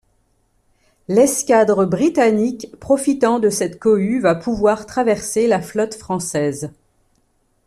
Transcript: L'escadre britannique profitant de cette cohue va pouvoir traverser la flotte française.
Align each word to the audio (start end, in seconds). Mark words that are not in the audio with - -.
L'escadre 1.09 1.85
britannique 1.85 2.75
profitant 2.79 3.37
de 3.37 3.51
cette 3.51 3.77
cohue 3.77 4.19
va 4.19 4.33
pouvoir 4.33 4.87
traverser 4.87 5.45
la 5.45 5.61
flotte 5.61 5.93
française. 5.93 6.71